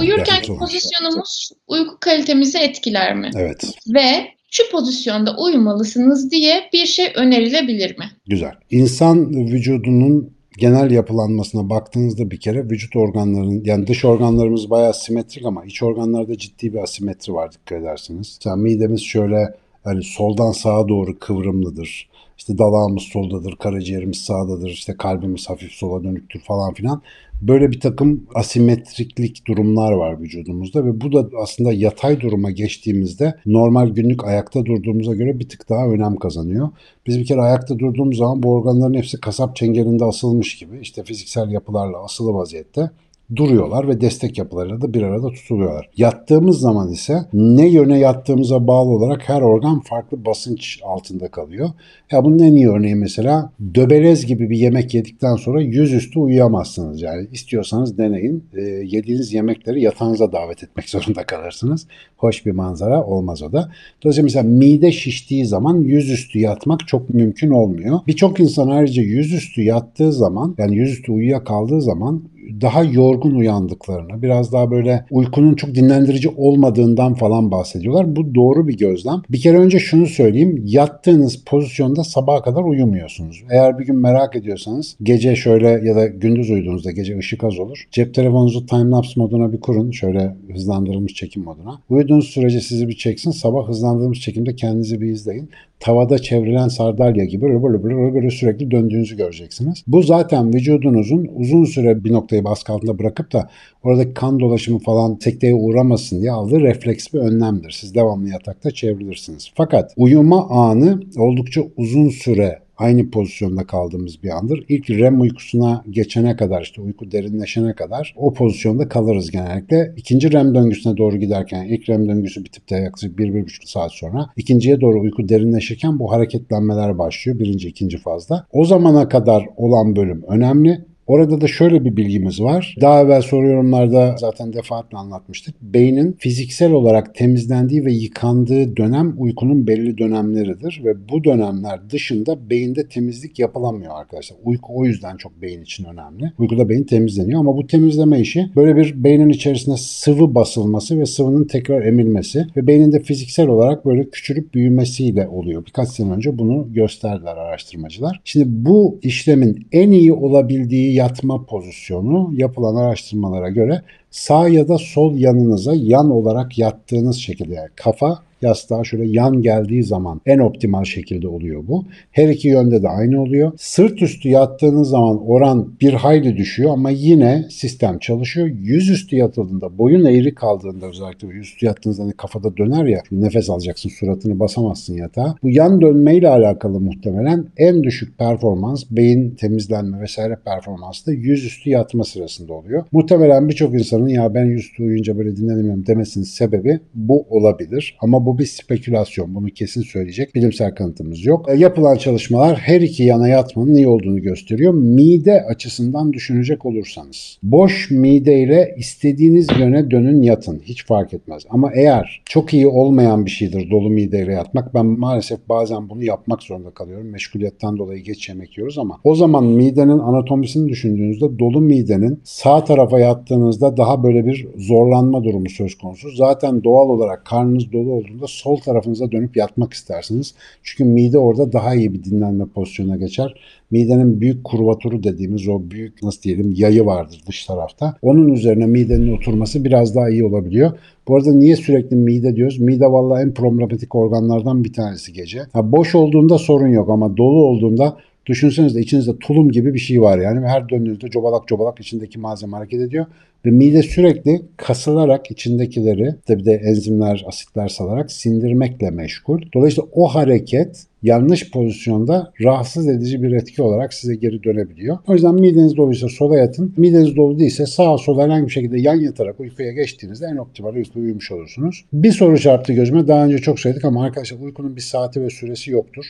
[0.00, 3.30] Uyurkenki Evet, pozisyonumuz uyku kalitemizi etkiler mi?
[3.36, 8.04] Evet, Ve şu pozisyonda uyumalısınız diye bir şey önerilebilir mi?
[8.26, 8.52] güzel.
[8.70, 15.64] İnsan vücudunun genel yapılanmasına baktığınızda bir kere vücut organlarının yani dış organlarımız bayağı simetrik ama
[15.64, 18.38] iç organlarda ciddi bir asimetri var dikkat ederseniz.
[18.40, 19.54] Mesela midemiz şöyle
[19.86, 22.08] hani soldan sağa doğru kıvrımlıdır.
[22.38, 27.02] İşte dalağımız soldadır, karaciğerimiz sağdadır, işte kalbimiz hafif sola dönüktür falan filan.
[27.42, 33.88] Böyle bir takım asimetriklik durumlar var vücudumuzda ve bu da aslında yatay duruma geçtiğimizde normal
[33.88, 36.68] günlük ayakta durduğumuza göre bir tık daha önem kazanıyor.
[37.06, 41.50] Biz bir kere ayakta durduğumuz zaman bu organların hepsi kasap çengelinde asılmış gibi işte fiziksel
[41.50, 42.90] yapılarla asılı vaziyette
[43.36, 45.90] duruyorlar ve destek yapılarıyla da bir arada tutuluyorlar.
[45.96, 51.68] Yattığımız zaman ise ne yöne yattığımıza bağlı olarak her organ farklı basınç altında kalıyor.
[52.12, 57.02] Ya bunun en iyi örneği mesela döbelez gibi bir yemek yedikten sonra yüzüstü uyuyamazsınız.
[57.02, 58.44] Yani istiyorsanız deneyin.
[58.56, 61.86] E, yediğiniz yemekleri yatağınıza davet etmek zorunda kalırsınız.
[62.16, 63.70] Hoş bir manzara olmaz o da.
[64.02, 68.00] Dolayısıyla mesela mide şiştiği zaman yüzüstü yatmak çok mümkün olmuyor.
[68.06, 72.22] Birçok insan ayrıca yüzüstü yattığı zaman yani yüzüstü uyuyakaldığı zaman
[72.60, 78.16] daha yorgun uyandıklarını, biraz daha böyle uykunun çok dinlendirici olmadığından falan bahsediyorlar.
[78.16, 79.22] Bu doğru bir gözlem.
[79.30, 80.62] Bir kere önce şunu söyleyeyim.
[80.64, 83.44] Yattığınız pozisyonda sabaha kadar uyumuyorsunuz.
[83.50, 87.84] Eğer bir gün merak ediyorsanız gece şöyle ya da gündüz uyuduğunuzda gece ışık az olur.
[87.90, 89.90] Cep telefonunuzu timelapse moduna bir kurun.
[89.90, 91.80] Şöyle hızlandırılmış çekim moduna.
[91.90, 93.30] Uyuduğunuz sürece sizi bir çeksin.
[93.30, 95.50] Sabah hızlandırılmış çekimde kendinizi bir izleyin
[95.80, 99.84] tavada çevrilen sardalya gibi böyle böyle böyle, sürekli döndüğünüzü göreceksiniz.
[99.86, 103.48] Bu zaten vücudunuzun uzun süre bir noktayı baskı altında bırakıp da
[103.82, 107.70] oradaki kan dolaşımı falan sekteye uğramasın diye aldığı refleks bir önlemdir.
[107.70, 109.50] Siz devamlı yatakta çevrilirsiniz.
[109.54, 114.64] Fakat uyuma anı oldukça uzun süre aynı pozisyonda kaldığımız bir andır.
[114.68, 119.94] İlk REM uykusuna geçene kadar işte uyku derinleşene kadar o pozisyonda kalırız genellikle.
[119.96, 124.80] İkinci REM döngüsüne doğru giderken ilk REM döngüsü bitip de yaklaşık 1-1,5 saat sonra ikinciye
[124.80, 128.46] doğru uyku derinleşirken bu hareketlenmeler başlıyor birinci ikinci fazda.
[128.52, 130.95] O zamana kadar olan bölüm önemli.
[131.06, 132.76] Orada da şöyle bir bilgimiz var.
[132.80, 135.54] Daha evvel soru yorumlarda zaten defaatle anlatmıştık.
[135.62, 142.88] Beynin fiziksel olarak temizlendiği ve yıkandığı dönem uykunun belli dönemleridir ve bu dönemler dışında beyinde
[142.88, 144.38] temizlik yapılamıyor arkadaşlar.
[144.44, 146.32] Uyku o yüzden çok beyin için önemli.
[146.38, 151.44] Uykuda beyin temizleniyor ama bu temizleme işi böyle bir beynin içerisinde sıvı basılması ve sıvının
[151.44, 155.66] tekrar emilmesi ve beyninde fiziksel olarak böyle küçülüp büyümesiyle oluyor.
[155.66, 158.20] Birkaç sene önce bunu gösterdiler araştırmacılar.
[158.24, 165.16] Şimdi bu işlemin en iyi olabildiği yatma pozisyonu yapılan araştırmalara göre sağ ya da sol
[165.16, 171.28] yanınıza yan olarak yattığınız şekilde yani kafa yastığa şöyle yan geldiği zaman en optimal şekilde
[171.28, 171.84] oluyor bu.
[172.10, 173.52] Her iki yönde de aynı oluyor.
[173.58, 178.46] Sırt üstü yattığınız zaman oran bir hayli düşüyor ama yine sistem çalışıyor.
[178.46, 184.40] Yüzüstü yatıldığında, boyun eğri kaldığında özellikle yüzüstü yattığınızda hani kafada döner ya nefes alacaksın suratını
[184.40, 185.34] basamazsın yatağa.
[185.42, 192.04] Bu yan dönmeyle alakalı muhtemelen en düşük performans beyin temizlenme vesaire performansı da yüzüstü yatma
[192.04, 192.84] sırasında oluyor.
[192.92, 197.96] Muhtemelen birçok insanın ya ben yüzüstü uyuyunca böyle dinlenemiyorum demesinin sebebi bu olabilir.
[198.00, 199.34] Ama bu bir spekülasyon.
[199.34, 201.48] Bunu kesin söyleyecek bilimsel kanıtımız yok.
[201.48, 204.74] E, yapılan çalışmalar her iki yana yatmanın iyi olduğunu gösteriyor.
[204.74, 207.38] Mide açısından düşünecek olursanız.
[207.42, 210.60] Boş mideyle istediğiniz yöne dönün yatın.
[210.64, 211.42] Hiç fark etmez.
[211.50, 214.74] Ama eğer çok iyi olmayan bir şeydir dolu mideyle yatmak.
[214.74, 217.06] Ben maalesef bazen bunu yapmak zorunda kalıyorum.
[217.06, 222.98] Meşguliyetten dolayı geç yemek yiyoruz ama o zaman midenin anatomisini düşündüğünüzde dolu midenin sağ tarafa
[222.98, 226.10] yattığınızda daha böyle bir zorlanma durumu söz konusu.
[226.10, 230.34] Zaten doğal olarak karnınız dolu olduğunda sol tarafınıza dönüp yatmak istersiniz.
[230.62, 233.34] Çünkü mide orada daha iyi bir dinlenme pozisyonuna geçer.
[233.70, 237.96] Midenin büyük kurvaturu dediğimiz o büyük nasıl diyelim yayı vardır dış tarafta.
[238.02, 240.72] Onun üzerine midenin oturması biraz daha iyi olabiliyor.
[241.08, 242.58] Bu arada niye sürekli mide diyoruz?
[242.58, 245.42] Mide vallahi en problematik organlardan bir tanesi gece.
[245.52, 247.96] Ha, boş olduğunda sorun yok ama dolu olduğunda
[248.26, 250.46] Düşünsenize içinizde tulum gibi bir şey var yani.
[250.46, 253.06] Her döndüğünüzde cobalak cobalak içindeki malzeme hareket ediyor.
[253.46, 259.40] Ve mide sürekli kasılarak içindekileri tabi de enzimler, asitler salarak sindirmekle meşgul.
[259.54, 264.98] Dolayısıyla o hareket yanlış pozisyonda rahatsız edici bir etki olarak size geri dönebiliyor.
[265.06, 266.74] O yüzden mideniz doluysa sola yatın.
[266.76, 271.04] Mideniz dolu değilse sağa sola herhangi bir şekilde yan yatarak uykuya geçtiğinizde en optimal uykuya
[271.04, 271.84] uyumuş olursunuz.
[271.92, 273.08] Bir soru çarptı gözüme.
[273.08, 276.04] Daha önce çok söyledik ama arkadaşlar uykunun bir saati ve süresi yoktur.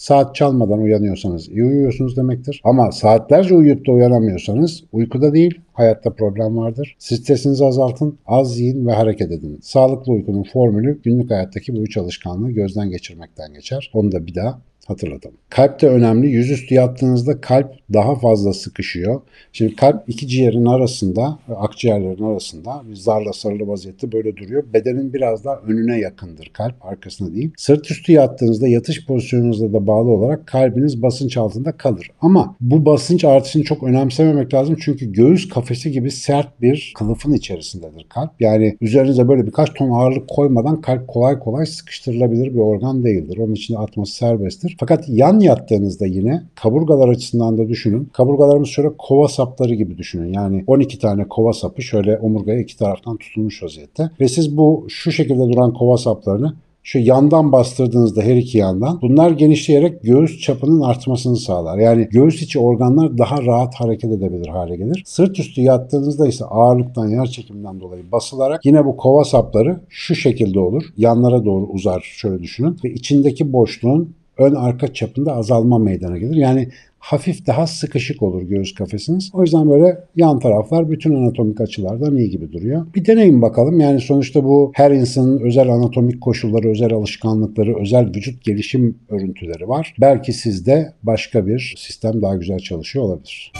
[0.00, 2.60] Saat çalmadan uyanıyorsanız iyi uyuyorsunuz demektir.
[2.64, 6.96] Ama saatlerce uyuyup da uyanamıyorsanız uykuda değil hayatta problem vardır.
[6.98, 9.58] Stresinizi azaltın, az yiyin ve hareket edin.
[9.62, 13.90] Sağlıklı uykunun formülü günlük hayattaki bu üç alışkanlığı gözden geçirmekten geçer.
[13.94, 15.36] Onu da bir daha hatırlatalım.
[15.50, 16.26] Kalp de önemli.
[16.26, 19.20] Yüzüstü yattığınızda kalp daha fazla sıkışıyor.
[19.52, 24.64] Şimdi kalp iki ciğerin arasında, akciğerlerin arasında bir zarla sarılı vaziyette böyle duruyor.
[24.74, 27.50] Bedenin biraz daha önüne yakındır kalp, arkasına değil.
[27.56, 32.10] Sırt üstü yattığınızda yatış pozisyonunuzla da bağlı olarak kalbiniz basınç altında kalır.
[32.20, 38.06] Ama bu basınç artışını çok önemsememek lazım çünkü göğüs kafesi gibi sert bir kılıfın içerisindedir
[38.08, 38.30] kalp.
[38.40, 43.38] Yani üzerinize böyle birkaç ton ağırlık koymadan kalp kolay kolay sıkıştırılabilir bir organ değildir.
[43.38, 44.76] Onun için atması serbesttir.
[44.80, 48.04] Fakat yan yattığınızda yine kaburgalar açısından da düşünün.
[48.04, 50.32] Kaburgalarımız şöyle kova sapları gibi düşünün.
[50.32, 54.10] Yani 12 tane kova sapı şöyle omurgaya iki taraftan tutulmuş vaziyette.
[54.20, 59.30] Ve siz bu şu şekilde duran kova saplarını şu yandan bastırdığınızda her iki yandan bunlar
[59.30, 61.78] genişleyerek göğüs çapının artmasını sağlar.
[61.78, 65.02] Yani göğüs içi organlar daha rahat hareket edebilir hale gelir.
[65.06, 70.60] Sırt üstü yattığınızda ise ağırlıktan, yer çekiminden dolayı basılarak yine bu kova sapları şu şekilde
[70.60, 70.82] olur.
[70.96, 76.36] Yanlara doğru uzar şöyle düşünün ve içindeki boşluğun ön arka çapında azalma meydana gelir.
[76.36, 79.30] Yani hafif daha sıkışık olur göğüs kafesiniz.
[79.32, 82.86] O yüzden böyle yan taraflar bütün anatomik açılardan iyi gibi duruyor.
[82.94, 83.80] Bir deneyin bakalım.
[83.80, 89.94] Yani sonuçta bu her insanın özel anatomik koşulları, özel alışkanlıkları, özel vücut gelişim örüntüleri var.
[90.00, 93.52] Belki sizde başka bir sistem daha güzel çalışıyor olabilir.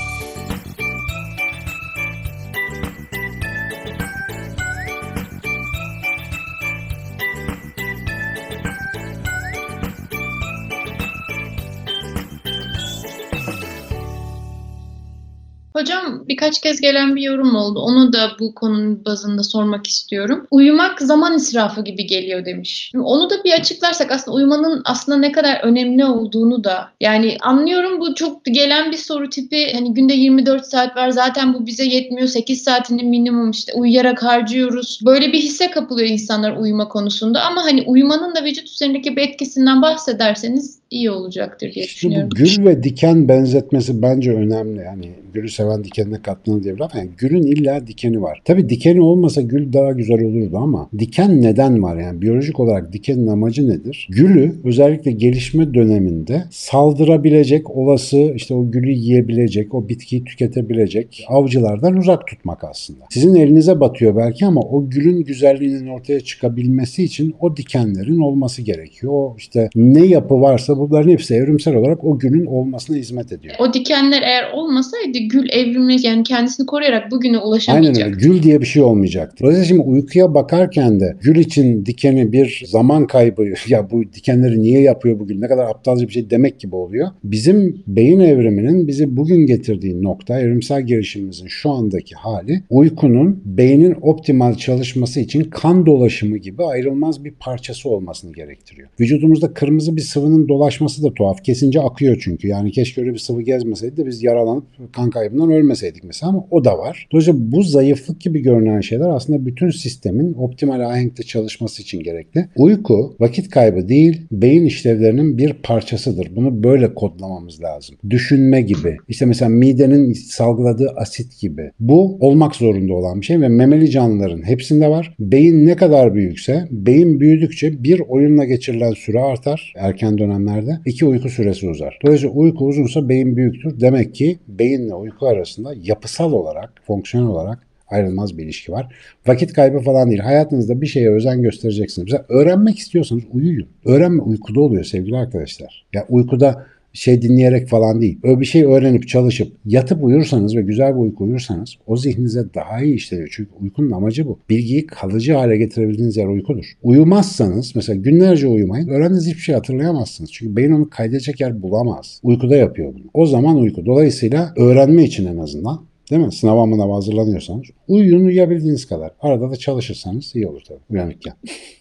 [15.72, 17.80] Hocam birkaç kez gelen bir yorum oldu.
[17.80, 20.46] Onu da bu konunun bazında sormak istiyorum.
[20.50, 22.92] Uyumak zaman israfı gibi geliyor demiş.
[22.94, 28.14] Onu da bir açıklarsak aslında uyumanın aslında ne kadar önemli olduğunu da yani anlıyorum bu
[28.14, 29.72] çok gelen bir soru tipi.
[29.72, 32.28] Hani günde 24 saat var zaten bu bize yetmiyor.
[32.28, 35.00] 8 saatini minimum işte uyuyarak harcıyoruz.
[35.04, 39.82] Böyle bir hisse kapılıyor insanlar uyuma konusunda ama hani uyumanın da vücut üzerindeki bir etkisinden
[39.82, 42.28] bahsederseniz iyi olacaktır diye İşte düşünüyorum.
[42.32, 44.80] bu gül ve diken benzetmesi bence önemli.
[44.80, 46.94] Yani gülü seven dikenine katlanır diye bir laf.
[46.94, 48.42] Yani gülün illa dikeni var.
[48.44, 51.96] Tabii dikeni olmasa gül daha güzel olurdu ama diken neden var?
[51.96, 54.08] Yani biyolojik olarak dikenin amacı nedir?
[54.10, 62.26] Gülü özellikle gelişme döneminde saldırabilecek, olası işte o gülü yiyebilecek, o bitkiyi tüketebilecek avcılardan uzak
[62.26, 63.04] tutmak aslında.
[63.10, 69.12] Sizin elinize batıyor belki ama o gülün güzelliğinin ortaya çıkabilmesi için o dikenlerin olması gerekiyor.
[69.12, 73.54] O işte ne yapı varsa bunların hepsi evrimsel olarak o gülün olmasına hizmet ediyor.
[73.58, 78.06] O dikenler eğer olmasaydı gül evrimi yani kendisini koruyarak bugüne Aynen ulaşamayacak.
[78.06, 78.16] öyle.
[78.16, 79.36] Gül diye bir şey olmayacaktı.
[79.44, 84.80] Dolayısıyla şimdi uykuya bakarken de gül için dikeni bir zaman kaybı ya bu dikenleri niye
[84.80, 87.08] yapıyor bugün ne kadar aptalca bir şey demek gibi oluyor.
[87.24, 94.54] Bizim beyin evriminin bizi bugün getirdiği nokta evrimsel gelişimimizin şu andaki hali uykunun beynin optimal
[94.54, 98.88] çalışması için kan dolaşımı gibi ayrılmaz bir parçası olmasını gerektiriyor.
[99.00, 101.44] Vücudumuzda kırmızı bir sıvının dolaşması da tuhaf.
[101.44, 102.48] Kesince akıyor çünkü.
[102.48, 106.64] Yani keşke öyle bir sıvı gezmeseydi de biz yaralanıp kan kaybından ölmeseydik mesela ama o
[106.64, 107.08] da var.
[107.12, 112.48] Dolayısıyla bu zayıflık gibi görünen şeyler aslında bütün sistemin optimal ahenkte çalışması için gerekli.
[112.56, 116.36] Uyku vakit kaybı değil, beyin işlevlerinin bir parçasıdır.
[116.36, 117.96] Bunu böyle kodlamamız lazım.
[118.10, 118.96] Düşünme gibi.
[119.08, 121.70] İşte mesela midenin salgıladığı asit gibi.
[121.80, 125.14] Bu olmak zorunda olan bir şey ve memeli canlıların hepsinde var.
[125.20, 130.18] Beyin ne kadar büyükse, beyin büyüdükçe bir oyunla geçirilen süre artar erken
[130.60, 130.80] dönemlerde.
[130.90, 131.98] iki uyku süresi uzar.
[132.04, 133.80] Dolayısıyla uyku uzunsa beyin büyüktür.
[133.80, 137.58] Demek ki beyinle uyku arasında yapısal olarak, fonksiyonel olarak
[137.88, 138.94] ayrılmaz bir ilişki var.
[139.26, 140.20] Vakit kaybı falan değil.
[140.20, 142.06] Hayatınızda bir şeye özen göstereceksiniz.
[142.06, 143.68] Mesela öğrenmek istiyorsanız uyuyun.
[143.84, 145.86] Öğrenme uykuda oluyor sevgili arkadaşlar.
[145.92, 148.18] Ya uykuda şey dinleyerek falan değil.
[148.22, 152.82] Öyle bir şey öğrenip çalışıp yatıp uyursanız ve güzel bir uyku uyursanız o zihninize daha
[152.82, 153.28] iyi işliyor.
[153.32, 154.38] Çünkü uykunun amacı bu.
[154.50, 156.72] Bilgiyi kalıcı hale getirebildiğiniz yer uykudur.
[156.82, 160.32] Uyumazsanız mesela günlerce uyumayın öğrendiğiniz hiçbir şey hatırlayamazsınız.
[160.32, 162.20] Çünkü beyin onu kaydedecek yer bulamaz.
[162.22, 163.04] Uykuda yapıyor bunu.
[163.14, 163.86] O zaman uyku.
[163.86, 166.32] Dolayısıyla öğrenme için en azından Değil mi?
[166.32, 169.10] Sınava mınava hazırlanıyorsanız uyuyun uyuyabildiğiniz kadar.
[169.20, 171.32] Arada da çalışırsanız iyi olur tabii uyanıkken.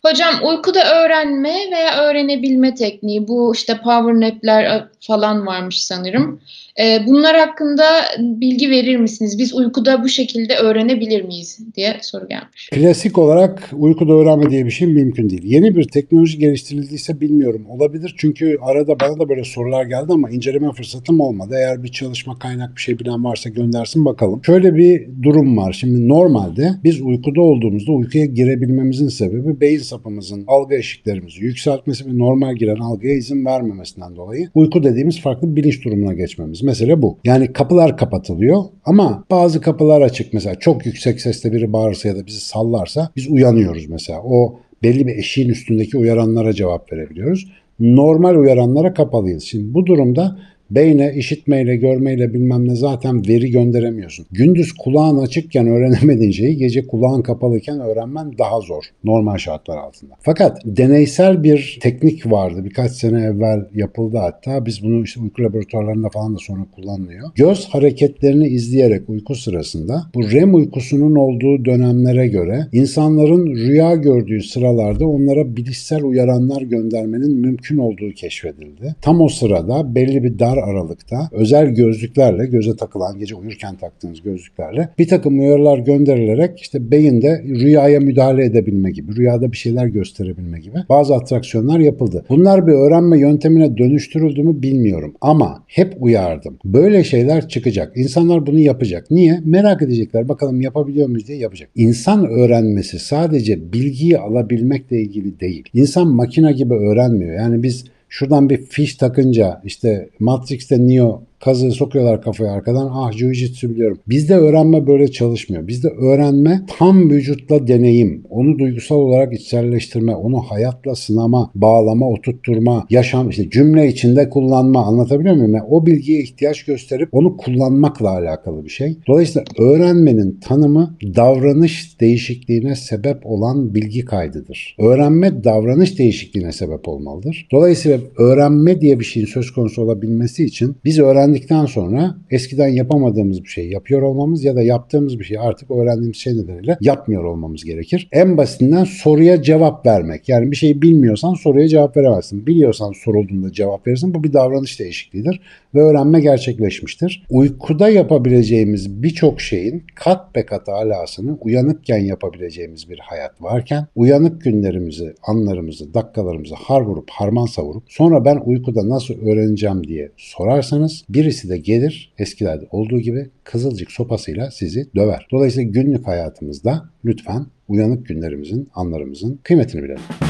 [0.05, 6.41] Hocam uykuda öğrenme veya öğrenebilme tekniği bu işte power nap'ler falan varmış sanırım.
[6.79, 7.83] Ee, bunlar hakkında
[8.19, 9.39] bilgi verir misiniz?
[9.39, 12.69] Biz uykuda bu şekilde öğrenebilir miyiz diye soru gelmiş.
[12.69, 15.43] Klasik olarak uykuda öğrenme diye bir şey mümkün değil.
[15.43, 17.65] Yeni bir teknoloji geliştirildiyse bilmiyorum.
[17.69, 21.55] Olabilir çünkü arada bana da böyle sorular geldi ama inceleme fırsatım olmadı.
[21.57, 24.41] Eğer bir çalışma kaynak bir şey bilen varsa göndersin bakalım.
[24.45, 25.73] Şöyle bir durum var.
[25.73, 32.55] Şimdi normalde biz uykuda olduğumuzda uykuya girebilmemizin sebebi beyin sapımızın algı eşiklerimizi yükseltmesi ve normal
[32.55, 36.63] giren algıya izin vermemesinden dolayı uyku dediğimiz farklı bir bilinç durumuna geçmemiz.
[36.63, 37.17] Mesele bu.
[37.23, 40.33] Yani kapılar kapatılıyor ama bazı kapılar açık.
[40.33, 44.21] Mesela çok yüksek sesle biri bağırsa ya da bizi sallarsa biz uyanıyoruz mesela.
[44.23, 47.47] O belli bir eşiğin üstündeki uyaranlara cevap verebiliyoruz.
[47.79, 49.43] normal uyaranlara kapalıyız.
[49.43, 50.39] Şimdi bu durumda
[50.71, 54.25] beyne işitmeyle, görmeyle bilmem ne zaten veri gönderemiyorsun.
[54.31, 60.13] Gündüz kulağın açıkken öğrenemediğin şeyi gece kulağın kapalıyken öğrenmen daha zor normal şartlar altında.
[60.19, 62.65] Fakat deneysel bir teknik vardı.
[62.65, 64.65] Birkaç sene evvel yapıldı hatta.
[64.65, 67.29] Biz bunu işte uyku laboratuvarlarında falan da sonra kullanılıyor.
[67.35, 75.07] Göz hareketlerini izleyerek uyku sırasında bu REM uykusunun olduğu dönemlere göre insanların rüya gördüğü sıralarda
[75.07, 78.95] onlara bilişsel uyaranlar göndermenin mümkün olduğu keşfedildi.
[79.01, 84.89] Tam o sırada belli bir dar aralıkta özel gözlüklerle göze takılan gece uyurken taktığınız gözlüklerle
[84.99, 90.77] bir takım uyarılar gönderilerek işte beyinde rüyaya müdahale edebilme gibi, rüyada bir şeyler gösterebilme gibi
[90.89, 92.25] bazı atraksiyonlar yapıldı.
[92.29, 96.59] Bunlar bir öğrenme yöntemine dönüştürüldü mü bilmiyorum ama hep uyardım.
[96.65, 97.97] Böyle şeyler çıkacak.
[97.97, 99.11] İnsanlar bunu yapacak.
[99.11, 99.39] Niye?
[99.45, 100.29] Merak edecekler.
[100.29, 101.69] Bakalım yapabiliyor muyuz diye yapacak.
[101.75, 105.63] İnsan öğrenmesi sadece bilgiyi alabilmekle ilgili değil.
[105.73, 107.35] İnsan makine gibi öğrenmiyor.
[107.35, 112.89] Yani biz Şuradan bir fiş takınca işte Matrix'te Neo kazığı sokuyorlar kafaya arkadan.
[112.93, 113.99] Ah jiu-jitsu biliyorum.
[114.07, 115.67] Bizde öğrenme böyle çalışmıyor.
[115.67, 118.23] Bizde öğrenme tam vücutla deneyim.
[118.29, 120.15] Onu duygusal olarak içselleştirme.
[120.15, 124.85] Onu hayatla sınama, bağlama, oturtturma, yaşam işte cümle içinde kullanma.
[124.85, 125.53] Anlatabiliyor muyum?
[125.53, 128.97] Yani o bilgiye ihtiyaç gösterip onu kullanmakla alakalı bir şey.
[129.07, 134.75] Dolayısıyla öğrenmenin tanımı davranış değişikliğine sebep olan bilgi kaydıdır.
[134.79, 137.47] Öğrenme davranış değişikliğine sebep olmalıdır.
[137.51, 143.43] Dolayısıyla öğrenme diye bir şeyin söz konusu olabilmesi için biz öğren öğrendikten sonra eskiden yapamadığımız
[143.43, 147.63] bir şey yapıyor olmamız ya da yaptığımız bir şey artık öğrendiğimiz şey nedeniyle yapmıyor olmamız
[147.63, 148.09] gerekir.
[148.11, 150.29] En basitinden soruya cevap vermek.
[150.29, 152.47] Yani bir şeyi bilmiyorsan soruya cevap veremezsin.
[152.47, 154.13] Biliyorsan sorulduğunda cevap verirsin.
[154.13, 155.41] Bu bir davranış değişikliğidir
[155.75, 157.25] ve öğrenme gerçekleşmiştir.
[157.29, 165.13] Uykuda yapabileceğimiz birçok şeyin kat be kat alasını uyanıkken yapabileceğimiz bir hayat varken uyanık günlerimizi,
[165.27, 171.57] anlarımızı, dakikalarımızı har vurup harman savurup sonra ben uykuda nasıl öğreneceğim diye sorarsanız birisi de
[171.57, 175.27] gelir eskilerde olduğu gibi kızılcık sopasıyla sizi döver.
[175.31, 180.28] Dolayısıyla günlük hayatımızda lütfen uyanık günlerimizin, anlarımızın kıymetini bilelim.